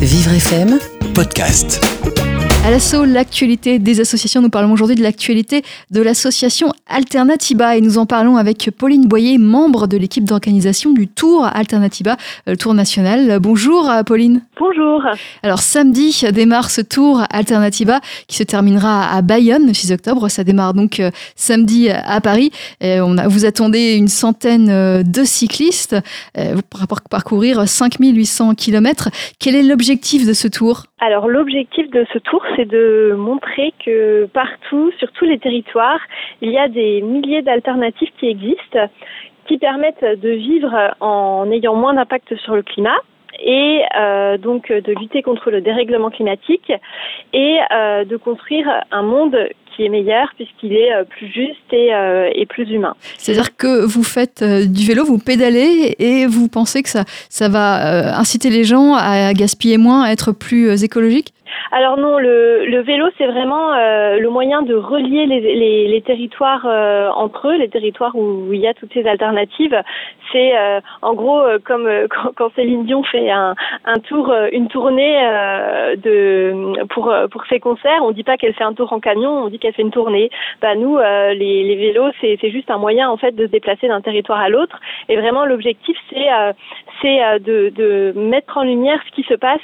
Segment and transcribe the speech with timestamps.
[0.00, 0.78] Vivre FM
[1.12, 1.99] Podcast.
[2.62, 4.42] À l'assaut, l'actualité des associations.
[4.42, 9.38] Nous parlons aujourd'hui de l'actualité de l'association Alternatiba et nous en parlons avec Pauline Boyer,
[9.38, 13.38] membre de l'équipe d'organisation du Tour Alternatiba, le Tour national.
[13.40, 14.42] Bonjour Pauline.
[14.58, 15.02] Bonjour.
[15.42, 20.28] Alors samedi démarre ce Tour Alternatiba qui se terminera à Bayonne le 6 octobre.
[20.28, 22.50] Ça démarre donc euh, samedi à Paris.
[22.82, 25.96] on a, vous attendez une centaine euh, de cyclistes
[26.36, 29.08] euh, pour parcourir 5800 km.
[29.38, 30.84] Quel est l'objectif de ce tour?
[31.00, 36.00] Alors l'objectif de ce tour, c'est de montrer que partout, sur tous les territoires,
[36.42, 38.86] il y a des milliers d'alternatives qui existent,
[39.46, 42.98] qui permettent de vivre en ayant moins d'impact sur le climat
[43.42, 46.70] et euh, donc de lutter contre le dérèglement climatique
[47.32, 49.38] et euh, de construire un monde
[49.82, 51.90] est meilleur puisqu'il est euh, plus juste et,
[52.34, 52.94] et plus humain.
[53.16, 58.18] C'est-à-dire que vous faites du vélo, vous pédalez et vous pensez que ça, ça va
[58.18, 61.32] inciter les gens à gaspiller moins, à être plus écologiques?
[61.72, 66.02] Alors non, le, le vélo, c'est vraiment euh, le moyen de relier les, les, les
[66.02, 69.80] territoires euh, entre eux, les territoires où, il y a toutes ces alternatives.
[70.32, 75.16] C'est euh, en gros comme quand, quand, Céline Dion fait un, un tour, une tournée
[75.96, 78.00] de pour pour ses concerts.
[78.02, 80.30] On dit pas qu'elle fait un tour en camion, on dit qu'elle fait une tournée.
[80.62, 83.88] Bah nous, les, les vélos, c'est c'est juste un moyen en fait de se déplacer
[83.88, 84.78] d'un territoire à l'autre.
[85.08, 86.26] Et vraiment, l'objectif, c'est
[87.02, 89.60] c'est de, de mettre en lumière ce qui se passe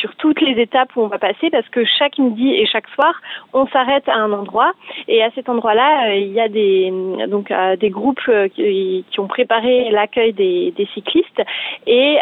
[0.00, 3.14] sur toutes les étapes où on va passer parce que chaque midi et chaque soir,
[3.52, 4.72] on s'arrête à un endroit
[5.08, 6.92] et à cet endroit-là, euh, il y a des
[7.28, 11.42] donc euh, des groupes euh, qui, ont préparé l'accueil des, des, cyclistes
[11.86, 12.18] et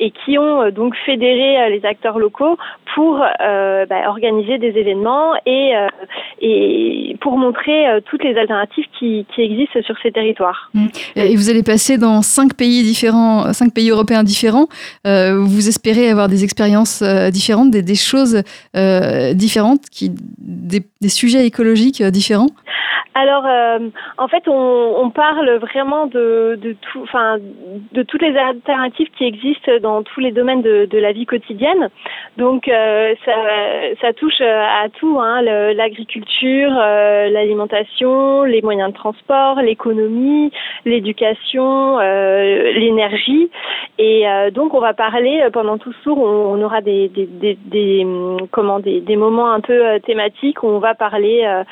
[0.00, 2.56] et qui ont donc fédéré les acteurs locaux
[2.94, 5.72] pour bah, organiser des événements et
[6.40, 10.70] et pour montrer toutes les alternatives qui, qui existent sur ces territoires.
[10.74, 10.86] Mmh.
[11.16, 14.66] Et vous allez passer dans cinq pays différents, cinq pays européens différents.
[15.04, 18.42] vous espérez avoir des expériences différentes, des, choses
[18.76, 22.50] euh, différentes, qui, des, des, sujets écologiques euh, différents
[23.18, 23.78] alors, euh,
[24.18, 27.38] en fait, on, parle vraiment de, tout, enfin,
[27.92, 31.88] de toutes les alternatives qui existent dans tous les domaines de, la vie quotidienne.
[32.36, 33.14] Donc, euh,
[34.02, 40.52] ça, touche à tout, hein, l'agriculture, l'alimentation, les moyens de transport, l'économie,
[40.84, 43.48] l'éducation, l'énergie.
[43.98, 46.18] Et donc, on va parler pendant tout ce tour.
[46.18, 48.06] On, aura des, des,
[48.50, 51.62] comment, des, moments un peu thématiques on va parler,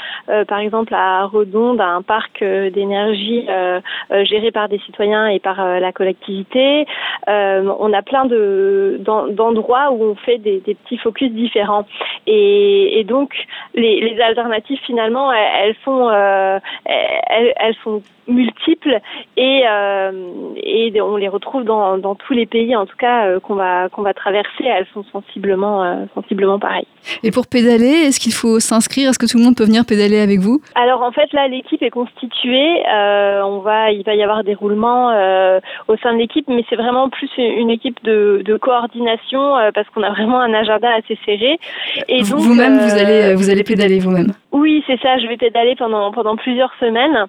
[0.48, 3.80] par exemple, à Redonde à un parc euh, d'énergie euh,
[4.12, 6.86] euh, géré par des citoyens et par la collectivité.
[7.26, 11.86] on a plein de d'endroits où on fait des, petits focus différents.
[12.26, 13.32] Et, donc
[13.74, 16.10] les, alternatives finalement elles, sont
[18.26, 18.98] multiples
[19.36, 19.64] et,
[21.00, 24.14] on les retrouve dans, dans tous les pays en tout cas qu'on va qu'on va
[24.14, 26.86] traverser elles sont sensiblement sensiblement pareilles.
[27.22, 30.20] Et pour pédaler, est-ce qu'il faut s'inscrire Est-ce que tout le monde peut venir pédaler
[30.20, 30.60] avec vous?
[30.74, 32.82] Alors en fait là, l'équipe est constituée.
[32.88, 36.64] Euh, on va, il va y avoir des roulements euh, au sein de l'équipe, mais
[36.68, 40.88] c'est vraiment plus une équipe de, de coordination euh, parce qu'on a vraiment un agenda
[40.94, 41.58] assez serré.
[42.08, 44.32] Et donc vous-même, vous allez, vous allez pédaler vous-même.
[44.52, 45.18] Oui, c'est ça.
[45.18, 47.26] Je vais pédaler pendant pendant plusieurs semaines.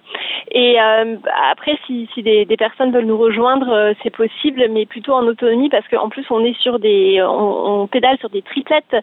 [0.51, 1.17] Et euh,
[1.51, 5.25] après, si, si des, des, personnes veulent nous rejoindre, euh, c'est possible, mais plutôt en
[5.27, 8.95] autonomie parce qu'en plus on est sur des, on, on, pédale sur des triplettes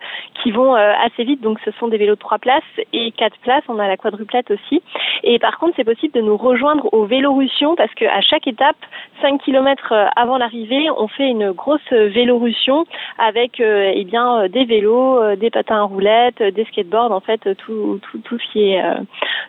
[0.42, 1.40] qui vont euh, assez vite.
[1.42, 3.64] Donc ce sont des vélos de trois places et quatre places.
[3.68, 4.82] On a la quadruplette aussi.
[5.24, 8.76] Et par contre, c'est possible de nous rejoindre au Vélorussion parce qu'à chaque étape,
[9.20, 12.86] 5 km avant l'arrivée, on fait une grosse Vélorussion
[13.18, 18.12] avec eh bien des vélos, des patins à roulettes, des skateboards, en fait tout, tout
[18.18, 18.94] tout, ce qui est euh,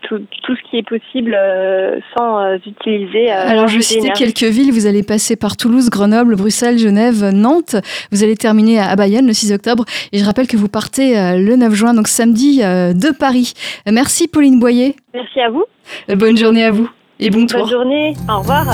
[0.04, 1.83] tout, tout, ce qui est possible euh,
[2.16, 3.30] sans euh, utiliser.
[3.30, 4.72] Alors je citer quelques villes.
[4.72, 7.76] Vous allez passer par Toulouse, Grenoble, Bruxelles, Genève, Nantes.
[8.12, 9.86] Vous allez terminer à Bayonne le 6 octobre.
[10.12, 13.54] Et je rappelle que vous partez le 9 juin, donc samedi, de Paris.
[13.90, 14.96] Merci Pauline Boyer.
[15.14, 15.66] Merci à vous.
[16.16, 16.90] Bonne journée à vous
[17.20, 17.62] et bon tour.
[17.62, 18.14] Bonne journée.
[18.30, 18.66] Au revoir.